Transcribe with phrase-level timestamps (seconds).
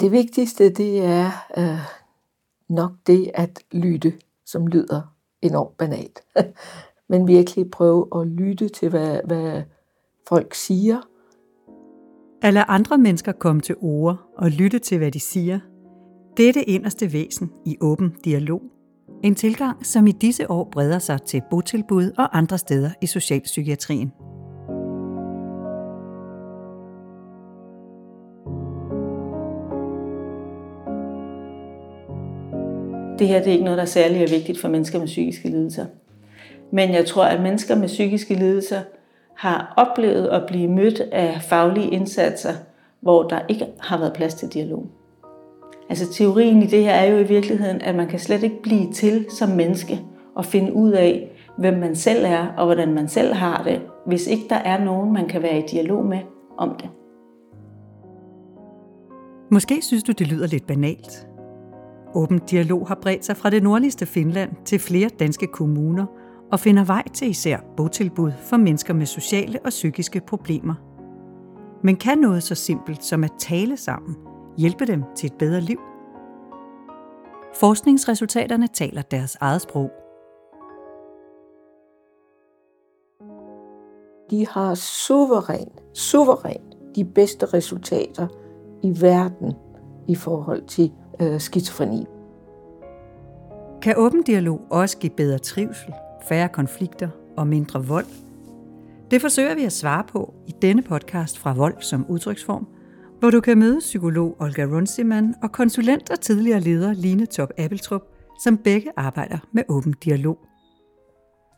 [0.00, 1.78] Det vigtigste, det er øh,
[2.68, 4.12] nok det at lytte,
[4.46, 6.20] som lyder enormt banalt.
[7.08, 9.62] Men virkelig prøve at lytte til, hvad, hvad
[10.28, 11.00] folk siger.
[12.42, 15.60] At lade andre mennesker komme til ord og lytte til, hvad de siger,
[16.36, 18.62] det er det inderste væsen i åben dialog.
[19.24, 24.12] En tilgang, som i disse år breder sig til botilbud og andre steder i socialpsykiatrien.
[33.18, 35.86] Det her det er ikke noget, der er vigtigt for mennesker med psykiske lidelser.
[36.72, 38.80] Men jeg tror, at mennesker med psykiske lidelser
[39.34, 42.52] har oplevet at blive mødt af faglige indsatser,
[43.00, 44.86] hvor der ikke har været plads til dialog.
[45.88, 48.92] Altså teorien i det her er jo i virkeligheden, at man kan slet ikke blive
[48.92, 50.00] til som menneske
[50.34, 54.26] og finde ud af, hvem man selv er og hvordan man selv har det, hvis
[54.26, 56.18] ikke der er nogen, man kan være i dialog med
[56.58, 56.90] om det.
[59.50, 61.25] Måske synes du, det lyder lidt banalt.
[62.16, 66.06] Åben dialog har bredt sig fra det nordligste Finland til flere danske kommuner
[66.52, 70.74] og finder vej til især botilbud for mennesker med sociale og psykiske problemer.
[71.82, 74.16] Men kan noget så simpelt som at tale sammen
[74.58, 75.78] hjælpe dem til et bedre liv?
[77.60, 79.90] Forskningsresultaterne taler deres eget sprog.
[84.30, 86.60] De har suveræn, suveræn
[86.94, 88.28] de bedste resultater
[88.82, 89.52] i verden
[90.08, 92.04] i forhold til øh, skizofreni.
[93.82, 95.92] Kan åben dialog også give bedre trivsel,
[96.28, 98.06] færre konflikter og mindre vold?
[99.10, 102.66] Det forsøger vi at svare på i denne podcast fra Vold som udtryksform,
[103.18, 108.02] hvor du kan møde psykolog Olga Runciman og konsulent og tidligere leder Line Top Appeltrup,
[108.42, 110.38] som begge arbejder med åben dialog.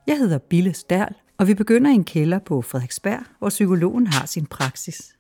[0.07, 4.27] Jeg hedder Bille Stærl, og vi begynder i en kælder på Frederiksberg, hvor psykologen har
[4.27, 5.18] sin praksis.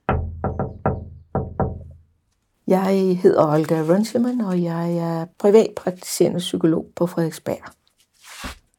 [2.68, 7.72] Jeg hedder Olga Runciman, og jeg er privatpraktiserende psykolog på Frederiksberg.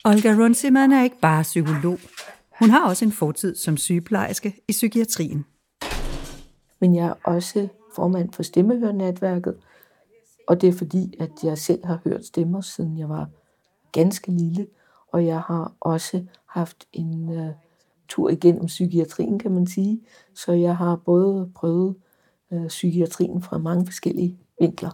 [0.06, 2.00] Olga Runciman er ikke bare psykolog.
[2.60, 5.46] Hun har også en fortid som sygeplejerske i psykiatrien.
[6.80, 9.56] Men jeg er også formand for Stemmehørnetværket,
[10.48, 13.28] og det er fordi, at jeg selv har hørt stemmer, siden jeg var
[13.92, 14.68] ganske lille,
[15.12, 17.48] og jeg har også haft en uh,
[18.10, 20.02] tur igennem psykiatrien, kan man sige.
[20.36, 21.96] Så jeg har både prøvet
[22.52, 24.92] uh, psykiatrien fra mange forskellige vinkler.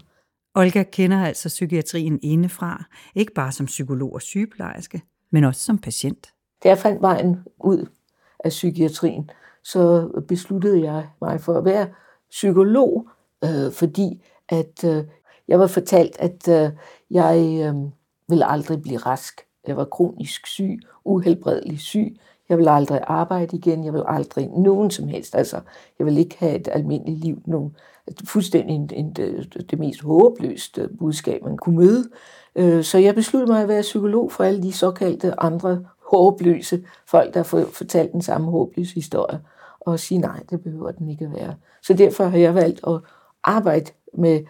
[0.55, 2.83] Olga kender altså psykiatrien indefra,
[3.15, 5.01] ikke bare som psykolog og sygeplejerske,
[5.31, 6.33] men også som patient.
[6.63, 7.85] Da jeg fandt vejen ud
[8.39, 9.29] af psykiatrien,
[9.63, 11.87] så besluttede jeg mig for at være
[12.29, 13.09] psykolog,
[13.43, 15.03] øh, fordi at øh,
[15.47, 16.71] jeg var fortalt, at øh,
[17.11, 17.75] jeg øh,
[18.29, 19.41] ville aldrig blive rask.
[19.67, 22.15] Jeg var kronisk syg, uhelbredelig syg.
[22.49, 23.85] Jeg vil aldrig arbejde igen.
[23.85, 25.35] Jeg vil aldrig nogen som helst.
[25.35, 25.59] Altså,
[25.99, 27.41] jeg vil ikke have et almindeligt liv.
[27.45, 27.75] Nogen,
[28.23, 32.09] fuldstændig en, en, det, det mest håbløste øh, budskab, man kunne møde.
[32.55, 37.33] Øh, så jeg besluttede mig at være psykolog for alle de såkaldte andre håbløse folk,
[37.33, 39.39] der har fortalt den samme håbløse historie.
[39.79, 41.55] Og sige, nej, det behøver den ikke at være.
[41.81, 42.99] Så derfor har jeg valgt at
[43.43, 44.41] arbejde med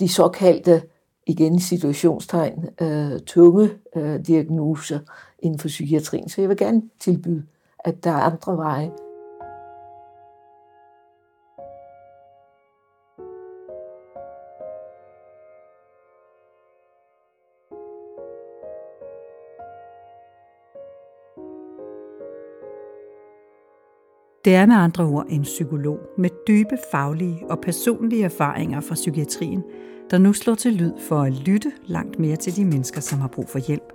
[0.00, 0.82] de såkaldte,
[1.26, 4.98] igen situationstegn, øh, tunge øh, diagnoser
[5.42, 6.28] inden for psykiatrien.
[6.28, 7.42] Så jeg vil gerne tilbyde,
[7.84, 8.90] at der er andre veje
[24.44, 29.62] Det er med andre ord en psykolog med dybe faglige og personlige erfaringer fra psykiatrien,
[30.10, 33.28] der nu slår til lyd for at lytte langt mere til de mennesker, som har
[33.28, 33.89] brug for hjælp.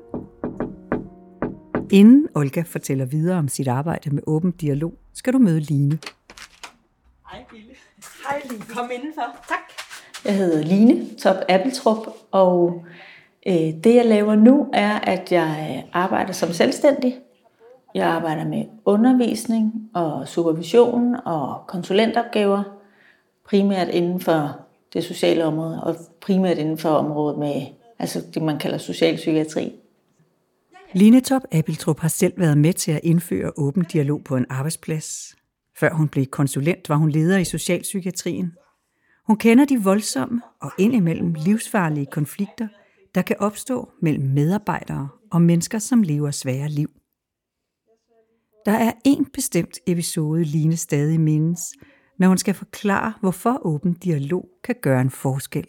[1.92, 6.00] Inden Olga fortæller videre om sit arbejde med åben dialog, skal du møde Line.
[7.32, 7.66] Hej Bille.
[8.30, 8.64] Hej Line.
[8.70, 9.46] Kom indenfor.
[9.48, 9.60] Tak.
[10.26, 12.86] Jeg hedder Line Top Appeltrup, og
[13.48, 17.16] øh, det jeg laver nu er, at jeg arbejder som selvstændig
[17.96, 22.64] jeg arbejder med undervisning og supervision og konsulentopgaver,
[23.50, 24.60] primært inden for
[24.94, 27.62] det sociale område, og primært inden for området med
[28.00, 29.74] altså det, man kalder socialpsykiatri.
[30.96, 35.36] Line Top Appeltrup har selv været med til at indføre åben dialog på en arbejdsplads.
[35.80, 38.52] Før hun blev konsulent, var hun leder i socialpsykiatrien.
[39.28, 42.68] Hun kender de voldsomme og indimellem livsfarlige konflikter,
[43.16, 46.90] der kan opstå mellem medarbejdere og mennesker, som lever svære liv.
[48.66, 51.62] Der er en bestemt episode, Line stadig mindes,
[52.20, 55.68] når hun skal forklare, hvorfor åben dialog kan gøre en forskel.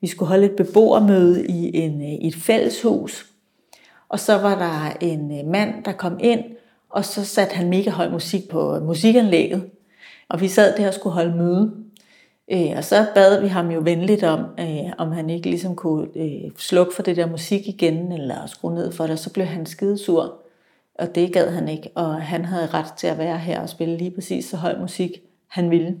[0.00, 3.35] Vi skulle holde et beboermøde i, en, øh, i et fælleshus,
[4.08, 6.44] og så var der en øh, mand, der kom ind,
[6.90, 9.70] og så satte han mega høj musik på øh, musikanlægget.
[10.28, 11.74] Og vi sad der og skulle holde møde.
[12.50, 14.44] Øh, og så bad vi ham jo venligt om,
[14.98, 16.06] om han ikke ligesom kunne
[16.58, 19.18] slukke for det der musik igen, eller skrue ned for det.
[19.18, 20.34] Så blev han skidesur,
[20.94, 21.90] og det gad han ikke.
[21.94, 25.10] Og han havde ret til at være her og spille lige præcis så høj musik,
[25.48, 26.00] han ville.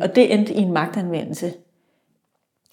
[0.00, 1.52] Og det endte i en magtanvendelse,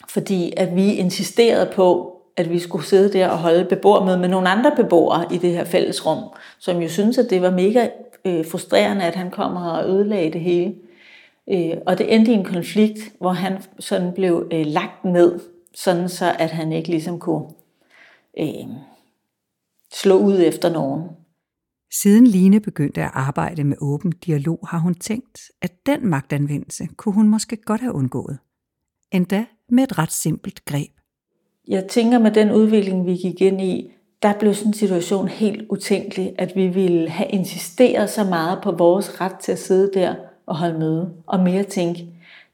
[0.09, 4.49] fordi at vi insisterede på, at vi skulle sidde der og holde beboermøde med nogle
[4.49, 6.23] andre beboere i det her fællesrum,
[6.59, 7.87] som jo synes, at det var mega
[8.25, 10.75] øh, frustrerende, at han kommer og ødelagde det hele.
[11.49, 15.39] Øh, og det endte i en konflikt, hvor han sådan blev øh, lagt ned,
[15.73, 17.45] sådan så at han ikke ligesom kunne
[18.39, 18.67] øh,
[19.93, 21.03] slå ud efter nogen.
[22.01, 27.15] Siden Line begyndte at arbejde med åben dialog, har hun tænkt, at den magtanvendelse kunne
[27.15, 28.37] hun måske godt have undgået.
[29.11, 30.91] Endda med et ret simpelt greb.
[31.67, 33.91] Jeg tænker med den udvikling, vi gik ind i,
[34.23, 38.71] der blev sådan en situation helt utænkelig, at vi ville have insisteret så meget på
[38.71, 40.15] vores ret til at sidde der
[40.45, 42.05] og holde møde, og mere tænke,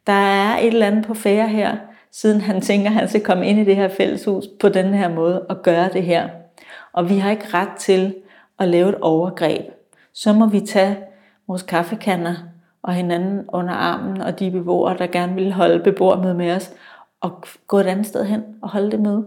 [0.07, 1.77] der er et eller andet på færre her,
[2.11, 5.09] siden han tænker, at han skal komme ind i det her fælleshus på den her
[5.09, 6.29] måde og gøre det her.
[6.93, 8.15] Og vi har ikke ret til
[8.59, 9.65] at lave et overgreb.
[10.13, 10.97] Så må vi tage
[11.47, 12.35] vores kaffekanner
[12.83, 16.73] og hinanden under armen, og de beboere, der gerne vil holde beboermøde med os,
[17.21, 17.31] og
[17.67, 19.25] gå et andet sted hen og holde det møde.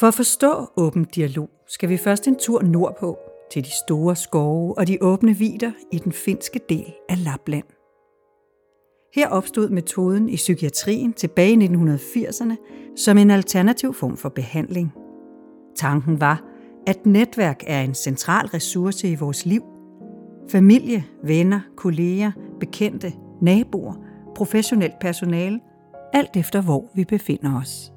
[0.00, 3.18] For at forstå åben dialog, skal vi først en tur nordpå
[3.50, 7.64] til de store skove og de åbne vider i den finske del af Lapland.
[9.14, 12.54] Her opstod metoden i psykiatrien tilbage i 1980'erne
[12.96, 14.92] som en alternativ form for behandling.
[15.76, 16.44] Tanken var,
[16.86, 19.77] at netværk er en central ressource i vores liv.
[20.50, 23.94] Familie, venner, kolleger, bekendte, naboer,
[24.34, 25.60] professionelt personale,
[26.12, 27.92] alt efter hvor vi befinder os.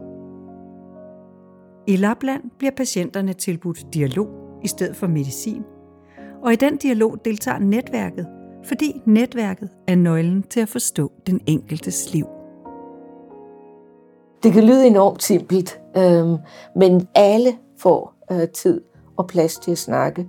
[1.88, 4.28] I Lapland bliver patienterne tilbudt dialog
[4.64, 5.64] i stedet for medicin,
[6.44, 8.28] og i den dialog deltager netværket,
[8.64, 12.26] fordi netværket er nøglen til at forstå den enkeltes liv.
[14.44, 16.40] Det kan lyde enormt simpelt, øh,
[16.76, 18.82] men alle får øh, tid
[19.18, 20.28] og plads til at snakke.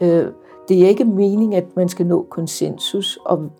[0.00, 0.26] Øh,
[0.68, 3.52] det er ikke meningen, at man skal nå konsensus, og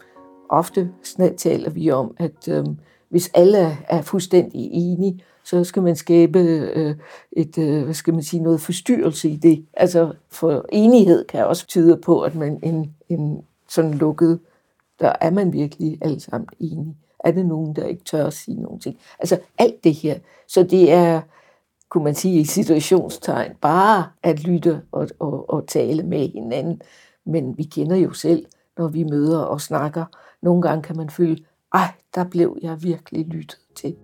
[0.48, 0.90] ofte
[1.36, 2.64] taler vi om, at øh,
[3.08, 6.96] hvis alle er fuldstændig enige, så skal man skabe øh,
[7.32, 9.64] et, øh, hvad skal man sige, noget forstyrrelse i det.
[9.72, 14.40] Altså for enighed kan også tyde på, at man en, en sådan lukket,
[15.00, 16.96] der er man virkelig alle sammen enige.
[17.24, 18.98] Er det nogen, der ikke tør at sige nogen ting?
[19.18, 20.18] Altså alt det her.
[20.48, 21.20] Så det er,
[21.90, 26.80] kunne man sige i situationstegn, bare at lytte og, og, og tale med hinanden.
[27.26, 28.46] Men vi kender jo selv,
[28.78, 30.04] når vi møder og snakker.
[30.42, 31.38] Nogle gange kan man føle,
[31.74, 33.96] ej, der blev jeg virkelig lyttet til.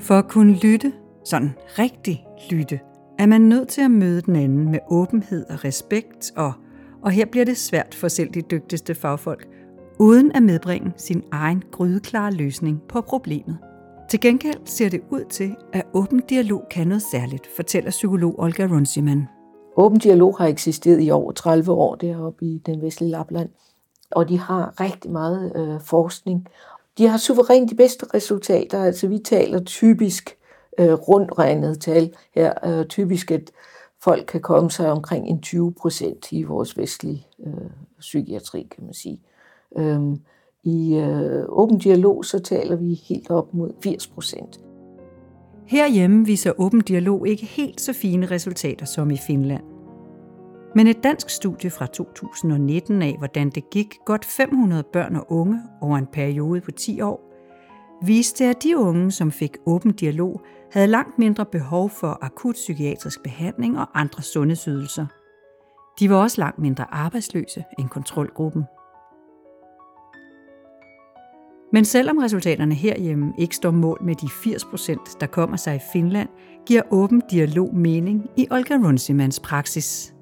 [0.00, 0.92] For at kunne lytte,
[1.24, 2.80] sådan rigtig lytte,
[3.18, 6.52] er man nødt til at møde den anden med åbenhed og respekt, og,
[7.02, 9.48] og her bliver det svært for selv de dygtigste fagfolk,
[9.98, 13.58] uden at medbringe sin egen grydeklare løsning på problemet.
[14.10, 18.66] Til gengæld ser det ud til, at åben dialog kan noget særligt, fortæller psykolog Olga
[18.66, 19.28] Runciman.
[19.76, 23.48] Åben dialog har eksisteret i over 30 år deroppe i den vestlige Lapland,
[24.10, 26.48] og de har rigtig meget øh, forskning.
[26.98, 30.36] De har suverænt de bedste resultater, altså vi taler typisk
[30.78, 33.50] øh, rundregnet tal her, øh, typisk at
[34.00, 38.94] folk kan komme sig omkring en 20 procent i vores vestlige øh, psykiatri, kan man
[38.94, 39.20] sige.
[39.78, 40.16] Øhm,
[40.64, 44.60] I øh, åben dialog, så taler vi helt op mod 80 procent.
[45.66, 49.64] Herhjemme viser åben dialog ikke helt så fine resultater som i Finland.
[50.74, 55.60] Men et dansk studie fra 2019 af, hvordan det gik godt 500 børn og unge
[55.80, 57.28] over en periode på 10 år,
[58.02, 60.40] viste, at de unge, som fik åben dialog,
[60.72, 65.06] havde langt mindre behov for akut psykiatrisk behandling og andre sundhedsydelser.
[66.00, 68.64] De var også langt mindre arbejdsløse end kontrolgruppen.
[71.72, 75.80] Men selvom resultaterne herhjemme ikke står mål med de 80 procent, der kommer sig i
[75.92, 76.28] Finland,
[76.66, 80.14] giver åben dialog mening i Olga Runsimans praksis.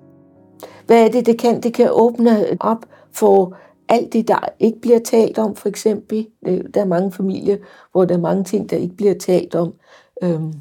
[0.87, 1.61] Hvad er det, det kan?
[1.61, 3.57] Det kan åbne op for
[3.89, 6.27] alt det, der ikke bliver talt om, for eksempel.
[6.47, 7.57] Øh, der er mange familier,
[7.93, 9.75] hvor der er mange ting, der ikke bliver talt om.
[10.23, 10.53] Øhm,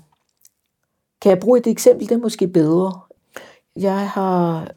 [1.22, 3.00] kan jeg bruge et eksempel, det er måske bedre.
[3.76, 4.72] Jeg har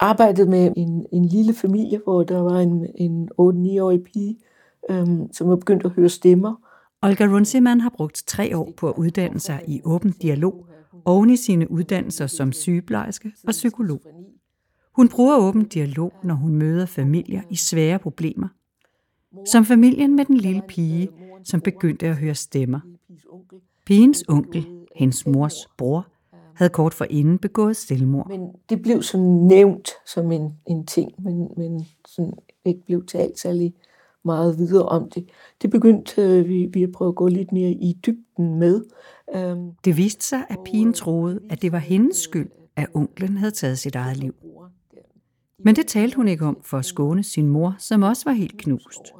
[0.00, 4.38] arbejdet med en, en lille familie, hvor der var en, en 8-9-årig pige,
[4.90, 6.54] øhm, som var begyndt at høre stemmer.
[7.02, 10.66] Olga Runsiman har brugt tre år på at uddanne sig i åben dialog,
[11.04, 14.00] oven i sine uddannelser som sygeplejerske og psykolog.
[14.96, 18.48] Hun bruger åben dialog, når hun møder familier i svære problemer.
[19.46, 21.08] Som familien med den lille pige,
[21.44, 22.80] som begyndte at høre stemmer.
[23.86, 24.66] Pigens onkel
[24.96, 26.06] hendes mors bror,
[26.56, 28.28] havde kort for inden begået selvmord.
[28.28, 32.32] Men det blev sådan nævnt som en, en ting, men, men sådan
[32.64, 33.74] ikke blev talt særlig
[34.26, 35.28] meget videre om det.
[35.62, 38.84] Det begyndte øh, vi, vi at prøve at gå lidt mere i dybden med.
[39.34, 43.50] Øhm, det viste sig, at pigen troede, at det var hendes skyld, at onklen havde
[43.50, 44.34] taget sit eget liv.
[45.58, 48.56] Men det talte hun ikke om for at skåne sin mor, som også var helt
[48.58, 49.12] knust.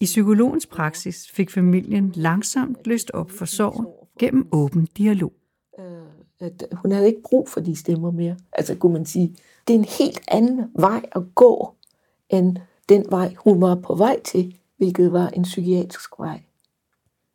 [0.00, 3.86] I psykologens praksis fik familien langsomt løst op for sorgen
[4.18, 5.32] gennem åben dialog.
[5.78, 5.86] Øh,
[6.40, 8.36] at hun havde ikke brug for de stemmer mere.
[8.52, 9.36] Altså kunne man sige,
[9.68, 11.74] det er en helt anden vej at gå,
[12.28, 12.56] end
[12.88, 16.40] den vej, hun var på vej til, hvilket var en psykiatrisk vej,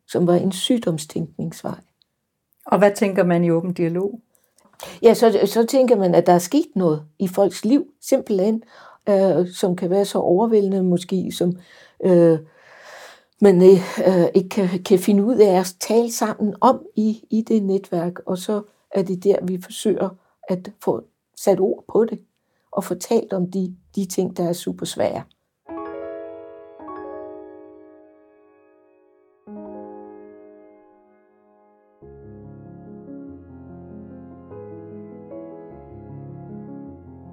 [0.06, 1.80] som var en sygdomstænkningsvej.
[2.66, 4.20] Og hvad tænker man i åben dialog?
[5.02, 8.62] Ja, så, så tænker man, at der er sket noget i folks liv, simpelthen,
[9.08, 11.52] øh, som kan være så overvældende måske, som
[12.04, 12.38] øh,
[13.40, 17.62] man øh, ikke kan, kan finde ud af at tale sammen om i, i det
[17.62, 18.18] netværk.
[18.26, 20.08] Og så er det der, vi forsøger
[20.48, 21.02] at få
[21.36, 22.18] sat ord på det,
[22.72, 25.22] og få talt om de, de ting, der er super svære.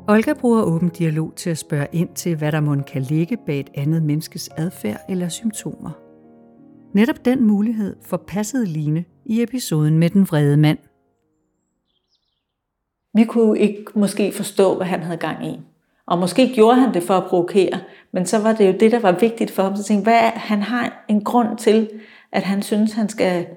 [0.10, 3.60] Olga bruger åben dialog til at spørge ind til, hvad der må kan ligge bag
[3.60, 5.92] et andet menneskes adfærd eller symptomer.
[6.94, 10.78] Netop den mulighed forpassede Line i episoden med den vrede mand.
[13.14, 15.60] Vi kunne ikke måske forstå, hvad han havde gang i.
[16.06, 17.80] Og måske gjorde han det for at provokere,
[18.12, 19.76] men så var det jo det, der var vigtigt for ham.
[19.76, 21.90] Så tænkte hvad han har en grund til,
[22.32, 23.48] at han synes, han skal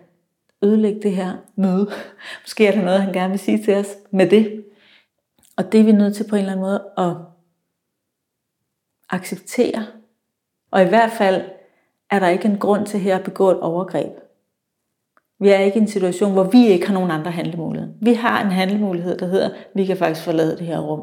[0.63, 1.91] ødelægge det her møde.
[2.45, 4.65] Måske er der noget, han gerne vil sige til os med det.
[5.57, 7.17] Og det er vi nødt til på en eller anden måde at
[9.11, 9.87] acceptere.
[10.71, 11.45] Og i hvert fald
[12.11, 14.13] er der ikke en grund til her at begå et overgreb.
[15.39, 17.93] Vi er ikke i en situation, hvor vi ikke har nogen andre handlemuligheder.
[18.01, 21.03] Vi har en handlemulighed, der hedder, at vi kan faktisk forlade det her rum.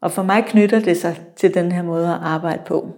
[0.00, 2.90] Og for mig knytter det sig til den her måde at arbejde på,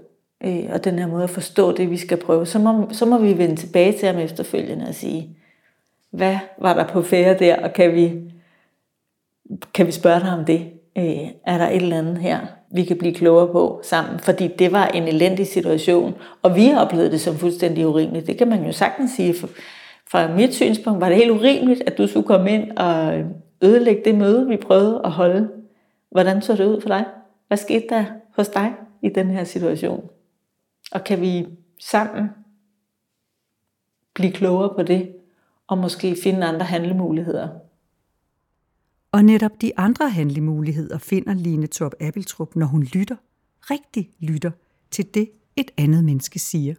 [0.44, 2.46] øh, og den her måde at forstå det, vi skal prøve.
[2.46, 5.36] Så må, så må vi vende tilbage til ham efterfølgende og sige,
[6.10, 8.33] hvad var der på færre der, og kan vi
[9.74, 10.70] kan vi spørge dig om det?
[10.98, 14.18] Øh, er der et eller andet her, vi kan blive klogere på sammen?
[14.18, 18.26] Fordi det var en elendig situation, og vi har oplevet det som fuldstændig urimeligt.
[18.26, 19.34] Det kan man jo sagtens sige.
[20.06, 23.24] Fra mit synspunkt var det helt urimeligt, at du skulle komme ind og
[23.62, 25.48] ødelægge det møde, vi prøvede at holde.
[26.10, 27.04] Hvordan så det ud for dig?
[27.48, 28.04] Hvad skete der
[28.36, 28.72] hos dig
[29.02, 30.08] i den her situation?
[30.92, 31.46] Og kan vi
[31.80, 32.30] sammen
[34.14, 35.12] blive klogere på det,
[35.66, 37.48] og måske finde andre handlemuligheder?
[39.14, 43.16] Og netop de andre handlemuligheder finder Line Torp Appeltrup, når hun lytter,
[43.70, 44.50] rigtig lytter
[44.90, 46.74] til det, et andet menneske siger.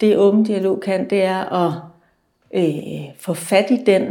[0.00, 1.72] Det åben dialog kan, det er at
[2.54, 4.02] øh, få fat i den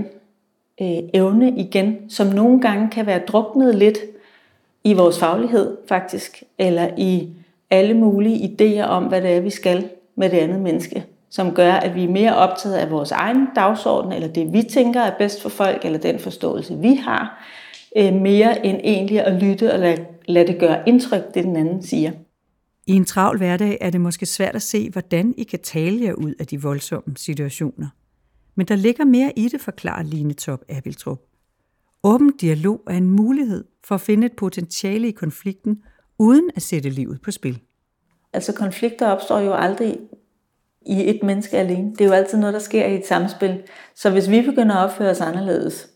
[0.82, 3.98] øh, evne igen, som nogle gange kan være druknet lidt
[4.84, 7.30] i vores faglighed faktisk, eller i
[7.70, 11.74] alle mulige idéer om, hvad det er, vi skal med det andet menneske, som gør,
[11.74, 15.42] at vi er mere optaget af vores egen dagsorden, eller det vi tænker er bedst
[15.42, 17.46] for folk, eller den forståelse vi har,
[17.98, 21.84] øh, mere end egentlig at lytte og lade, lade det gøre indtryk, det den anden
[21.84, 22.12] siger.
[22.88, 26.14] I en travl hverdag er det måske svært at se, hvordan I kan tale jer
[26.14, 27.88] ud af de voldsomme situationer.
[28.56, 31.20] Men der ligger mere i det, forklarer Line Top Abeltrup.
[32.04, 35.84] Åben dialog er en mulighed for at finde et potentiale i konflikten,
[36.20, 37.60] uden at sætte livet på spil.
[38.34, 39.98] Altså konflikter opstår jo aldrig
[40.86, 41.92] i et menneske alene.
[41.92, 43.62] Det er jo altid noget, der sker i et samspil.
[43.96, 45.90] Så hvis vi begynder at opføre os anderledes,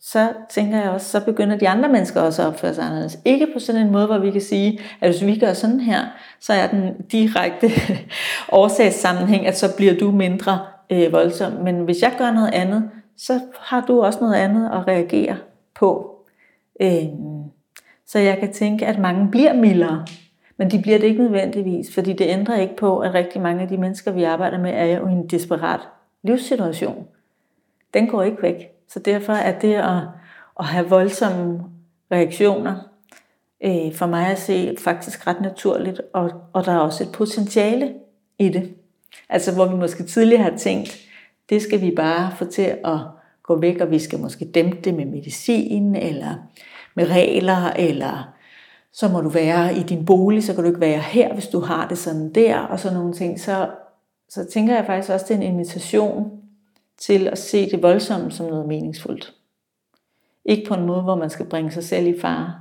[0.00, 3.18] så tænker jeg også, så begynder de andre mennesker også at opføre sig anderledes.
[3.24, 6.04] Ikke på sådan en måde, hvor vi kan sige, at hvis vi gør sådan her,
[6.40, 7.70] så er den direkte
[8.52, 11.52] årsagssammenhæng, at så bliver du mindre øh, voldsom.
[11.52, 15.36] Men hvis jeg gør noget andet, så har du også noget andet at reagere
[15.74, 16.16] på.
[16.80, 17.04] Øh,
[18.06, 20.06] så jeg kan tænke, at mange bliver mildere,
[20.56, 23.68] men de bliver det ikke nødvendigvis, fordi det ændrer ikke på, at rigtig mange af
[23.68, 25.80] de mennesker, vi arbejder med, er jo i en desperat
[26.22, 27.06] livssituation.
[27.94, 28.68] Den går ikke væk.
[28.88, 29.98] Så derfor er det at,
[30.58, 31.60] at have voldsomme
[32.12, 32.74] reaktioner
[33.64, 37.94] øh, for mig at se faktisk ret naturligt, og, og der er også et potentiale
[38.38, 38.74] i det.
[39.28, 40.98] Altså hvor vi måske tidligere har tænkt,
[41.50, 42.98] det skal vi bare få til at
[43.42, 46.34] gå væk, og vi skal måske dæmpe det med medicin, eller
[46.94, 48.31] med regler, eller
[48.92, 51.60] så må du være i din bolig, så kan du ikke være her, hvis du
[51.60, 53.40] har det sådan der, og sådan nogle ting.
[53.40, 53.70] Så,
[54.28, 56.42] så tænker jeg faktisk også, det er en invitation
[56.98, 59.34] til at se det voldsomme som noget meningsfuldt.
[60.44, 62.54] Ikke på en måde, hvor man skal bringe sig selv i fare.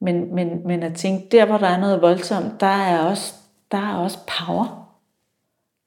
[0.00, 3.34] Men, men, men at tænke, der hvor der er noget voldsomt, der er også,
[3.70, 4.90] der er også power.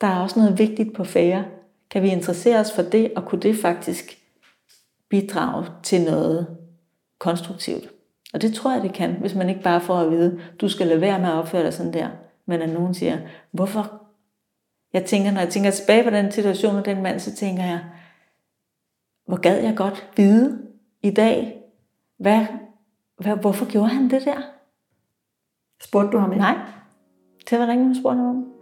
[0.02, 1.46] Der er også noget vigtigt på færre.
[1.90, 4.18] Kan vi interessere os for det, og kunne det faktisk
[5.10, 6.58] bidrage til noget
[7.20, 7.93] konstruktivt?
[8.34, 10.88] Og det tror jeg, det kan, hvis man ikke bare får at vide, du skal
[10.88, 12.10] lade være med at opføre dig sådan der,
[12.46, 13.18] men at nogen siger,
[13.52, 14.00] hvorfor?
[14.94, 17.80] Jeg tænker, når jeg tænker tilbage på den situation og den mand, så tænker jeg,
[19.26, 20.68] hvor gad jeg godt vide
[21.02, 21.62] i dag,
[22.18, 22.46] hvad,
[23.18, 24.42] hvad, hvorfor gjorde han det der?
[25.82, 26.42] Spurgte du ham ikke?
[26.42, 26.58] Nej,
[27.50, 28.53] det var der ingen, der spurgte ham om.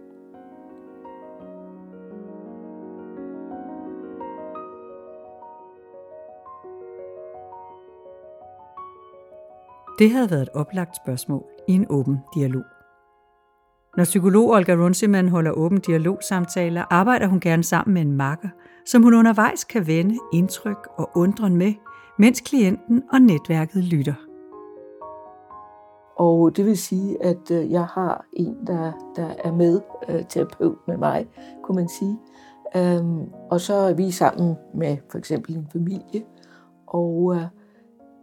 [10.02, 12.64] Det havde været et oplagt spørgsmål i en åben dialog.
[13.98, 18.50] Når psykolog Olga Runciman holder åben dialogsamtaler, arbejder hun gerne sammen med en makker,
[18.86, 21.74] som hun undervejs kan vende indtryk og undren med,
[22.20, 24.14] mens klienten og netværket lytter.
[26.16, 30.78] Og det vil sige, at øh, jeg har en, der, der er med øh, terapeut
[30.88, 31.28] med mig,
[31.64, 32.18] kunne man sige.
[32.76, 36.24] Øhm, og så er vi sammen med for eksempel en familie.
[36.88, 37.61] Og øh,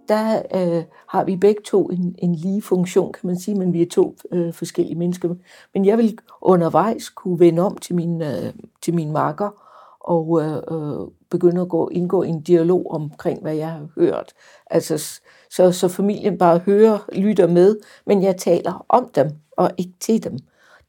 [0.08, 3.82] der øh, har vi begge to en, en lige funktion, kan man sige, men vi
[3.82, 5.34] er to øh, forskellige mennesker.
[5.74, 9.64] Men jeg vil undervejs kunne vende om til min, øh, til min marker
[10.00, 14.32] og øh, øh, begynde at gå, indgå i en dialog omkring, hvad jeg har hørt.
[14.70, 19.94] Altså, så, så familien bare hører, lytter med, men jeg taler om dem og ikke
[20.00, 20.38] til dem.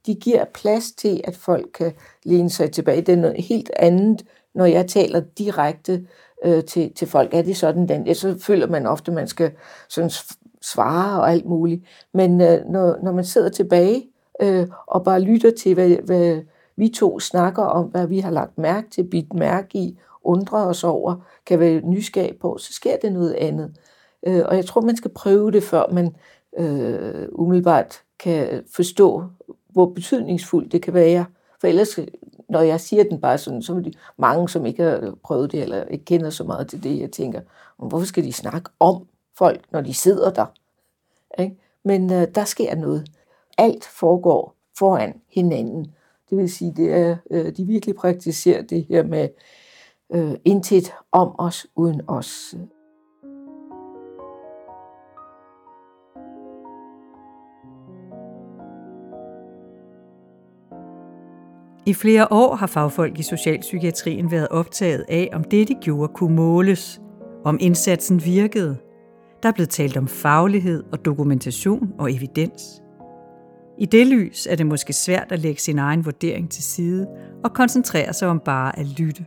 [0.05, 3.01] De giver plads til, at folk kan læne sig tilbage.
[3.01, 6.05] Det er noget helt andet, når jeg taler direkte
[6.45, 7.33] øh, til, til folk.
[7.33, 8.07] Er det sådan, den?
[8.07, 9.51] Ja, så føler man ofte, at man skal
[9.89, 10.11] sådan
[10.61, 11.83] svare og alt muligt.
[12.13, 14.09] Men øh, når, når man sidder tilbage
[14.41, 16.41] øh, og bare lytter til, hvad, hvad
[16.75, 20.83] vi to snakker om, hvad vi har lagt mærke til, bidt mærke i, undrer os
[20.83, 21.15] over,
[21.45, 23.71] kan være nysgerrig på, så sker det noget andet.
[24.27, 26.15] Øh, og jeg tror, man skal prøve det, før man
[26.57, 29.23] øh, umiddelbart kan forstå,
[29.69, 31.25] hvor betydningsfuldt det kan være.
[31.61, 31.99] For ellers,
[32.49, 35.61] når jeg siger den bare sådan, så er det mange, som ikke har prøvet det,
[35.61, 37.41] eller ikke kender så meget til det, jeg tænker,
[37.77, 39.07] hvorfor skal de snakke om
[39.37, 40.45] folk, når de sidder der?
[41.39, 41.57] Ikke?
[41.83, 43.07] Men øh, der sker noget.
[43.57, 45.93] Alt foregår foran hinanden.
[46.29, 49.29] Det vil sige, det er, øh, de virkelig praktiserer det her med
[50.09, 52.55] øh, intet om os uden os.
[61.89, 66.35] I flere år har fagfolk i socialpsykiatrien været optaget af, om det, de gjorde, kunne
[66.35, 67.01] måles,
[67.45, 68.77] om indsatsen virkede.
[69.43, 72.81] Der er blevet talt om faglighed og dokumentation og evidens.
[73.77, 77.07] I det lys er det måske svært at lægge sin egen vurdering til side
[77.43, 79.25] og koncentrere sig om bare at lytte.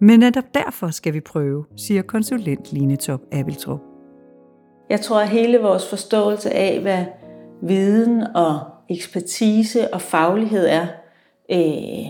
[0.00, 3.80] Men netop derfor skal vi prøve, siger konsulent Line Top Abeltrup.
[4.90, 7.04] Jeg tror, at hele vores forståelse af, hvad
[7.62, 10.86] viden og ekspertise og faglighed er,
[11.50, 12.06] øh,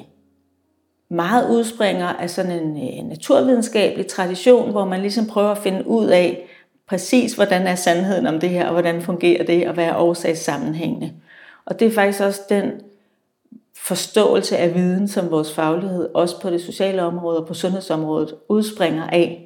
[1.10, 6.06] meget udspringer af sådan en øh, naturvidenskabelig tradition, hvor man ligesom prøver at finde ud
[6.06, 6.48] af
[6.88, 11.12] præcis, hvordan er sandheden om det her, og hvordan fungerer det, og hvad er årsagssammenhængende.
[11.66, 12.72] Og det er faktisk også den
[13.76, 19.06] forståelse af viden, som vores faglighed, også på det sociale område og på sundhedsområdet, udspringer
[19.06, 19.42] af.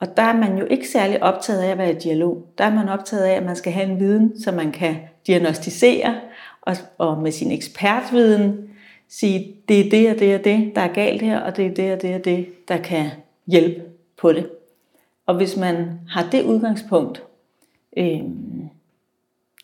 [0.00, 2.46] Og der er man jo ikke særlig optaget af at være i dialog.
[2.58, 6.14] Der er man optaget af, at man skal have en viden, som man kan diagnostisere,
[6.62, 8.68] og, og med sin ekspertviden
[9.12, 11.74] sige, det er det og det og det, der er galt her, og det er
[11.74, 13.10] det og det og det, der kan
[13.46, 13.82] hjælpe
[14.16, 14.50] på det.
[15.26, 17.22] Og hvis man har det udgangspunkt,
[17.96, 18.20] øh,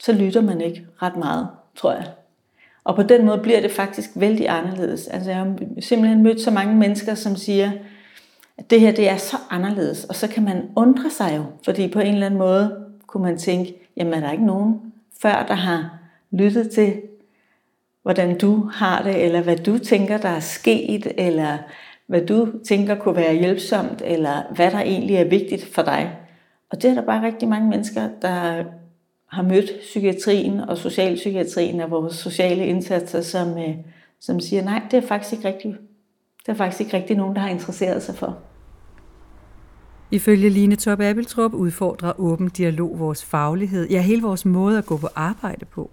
[0.01, 2.07] så lytter man ikke ret meget tror jeg.
[2.85, 5.09] Og på den måde bliver det faktisk vældig anderledes.
[5.09, 7.73] Altså jeg har simpelthen mødt så mange mennesker, som siger,
[8.59, 10.05] at det her det er så anderledes.
[10.05, 13.39] Og så kan man undre sig jo, fordi på en eller anden måde kunne man
[13.39, 15.99] tænke, jamen er der ikke nogen før, der har
[16.31, 17.03] lyttet til,
[18.03, 21.59] hvordan du har det, eller hvad du tænker, der er sket, eller
[22.07, 26.17] hvad du tænker kunne være hjælpsomt, eller hvad der egentlig er vigtigt for dig.
[26.71, 28.65] Og det er der bare rigtig mange mennesker, der
[29.29, 33.75] har mødt psykiatrien og socialpsykiatrien og vores sociale indsatser, som, øh,
[34.21, 35.77] som siger, nej, det er faktisk ikke rigtigt.
[36.47, 38.39] Det er faktisk ikke rigtig nogen, der har interesseret sig for.
[40.11, 44.97] Ifølge Line Top Appeltrup udfordrer åben dialog vores faglighed, ja hele vores måde at gå
[44.97, 45.91] på arbejde på.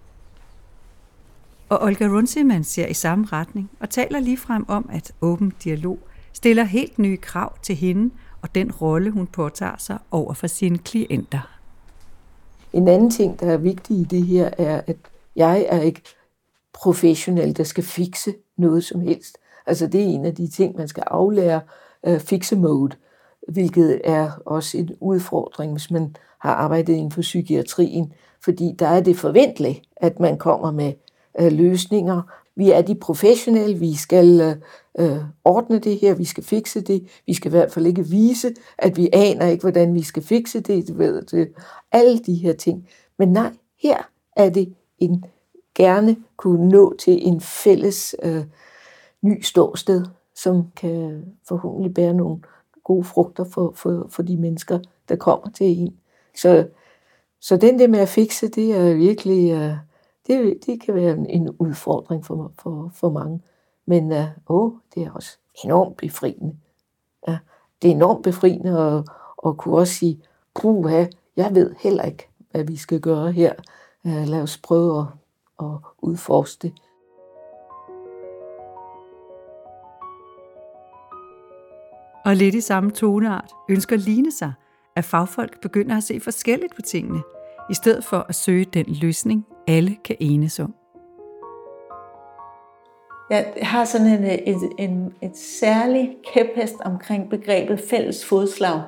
[1.68, 5.98] Og Olga Runciman ser i samme retning og taler ligefrem om, at åben dialog
[6.32, 8.10] stiller helt nye krav til hende
[8.42, 11.58] og den rolle, hun påtager sig over for sine klienter.
[12.72, 14.96] En anden ting, der er vigtig i det her, er, at
[15.36, 16.02] jeg er ikke
[16.74, 19.38] professionel, der skal fikse noget som helst.
[19.66, 21.60] Altså det er en af de ting, man skal aflære
[22.06, 22.96] øh, uh, fikse mode,
[23.48, 28.12] hvilket er også en udfordring, hvis man har arbejdet inden for psykiatrien,
[28.44, 30.92] fordi der er det forventeligt, at man kommer med
[31.40, 32.22] øh, løsninger.
[32.56, 34.56] Vi er de professionelle, vi skal
[34.98, 38.54] øh, ordne det her, vi skal fikse det, vi skal i hvert fald ikke vise,
[38.78, 41.52] at vi aner ikke, hvordan vi skal fikse det, du ved, det,
[41.92, 42.88] alle de her ting.
[43.18, 43.96] Men nej, her
[44.36, 45.24] er det en
[45.74, 48.44] gerne kunne nå til en fælles øh,
[49.22, 52.38] ny ståsted, som kan forhåbentlig bære nogle
[52.84, 55.96] gode frugter for, for, for de mennesker, der kommer til en.
[56.36, 56.68] Så,
[57.40, 59.76] så den der med at fikse, det er virkelig, Øh,
[60.26, 63.42] det, det kan være en, en udfordring for, for, for mange.
[63.86, 66.56] Men uh, åh, det er også enormt befriende.
[67.28, 67.38] Ja,
[67.82, 69.04] det er enormt befriende at,
[69.46, 70.22] at kunne også sige,
[70.54, 71.04] puha,
[71.36, 73.52] jeg ved heller ikke, hvad vi skal gøre her.
[74.04, 75.06] Uh, lad os prøve at,
[75.66, 76.72] at udforske det.
[82.24, 84.52] Og lidt i samme toneart ønsker Line sig,
[84.96, 87.22] at fagfolk begynder at se forskelligt på tingene,
[87.70, 90.74] i stedet for at søge den løsning, alle kan enes om.
[93.30, 98.82] Jeg har sådan en, en, en, et særligt kæphest omkring begrebet fælles fodslag.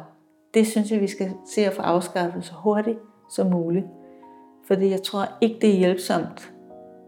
[0.55, 2.99] Det synes jeg, vi skal se at få afskaffet så hurtigt
[3.31, 3.87] som muligt.
[4.67, 6.53] Fordi jeg tror ikke, det er hjælpsomt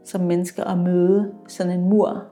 [0.05, 2.25] som mennesker at møde sådan en mur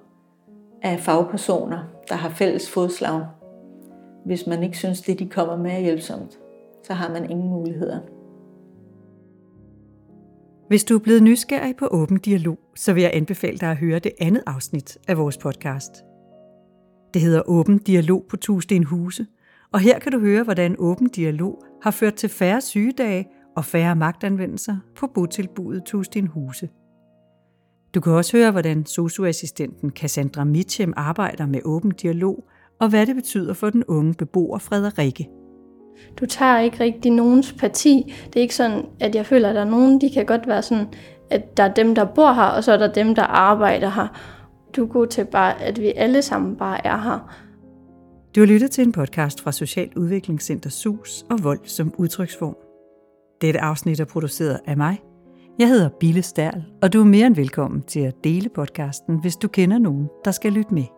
[0.83, 3.25] af fagpersoner, der har fælles fodslag
[4.29, 6.39] hvis man ikke synes, det de kommer med er hjælpsomt,
[6.83, 7.99] så har man ingen muligheder.
[10.69, 13.99] Hvis du er blevet nysgerrig på åben dialog, så vil jeg anbefale dig at høre
[13.99, 15.93] det andet afsnit af vores podcast.
[17.15, 19.27] Det hedder Åben Dialog på Tusind Huse,
[19.73, 23.27] og her kan du høre, hvordan åben dialog har ført til færre sygedage
[23.57, 26.69] og færre magtanvendelser på botilbuddet Tusind Huse.
[27.95, 32.45] Du kan også høre, hvordan socioassistenten Cassandra Mitchem arbejder med åben dialog–
[32.81, 35.29] og hvad det betyder for den unge beboer Frederikke.
[36.21, 38.15] Du tager ikke rigtig nogens parti.
[38.27, 40.63] Det er ikke sådan, at jeg føler, at der er nogen, de kan godt være
[40.63, 40.87] sådan,
[41.31, 44.07] at der er dem, der bor her, og så er der dem, der arbejder her.
[44.77, 47.35] Du er god til bare, at vi alle sammen bare er her.
[48.37, 52.57] Du har lyttet til en podcast fra Social Udviklingscenter SUS og Vold som udtryksform.
[53.41, 54.99] Dette afsnit er produceret af mig.
[55.59, 59.37] Jeg hedder Bille Stærl, og du er mere end velkommen til at dele podcasten, hvis
[59.37, 60.98] du kender nogen, der skal lytte med.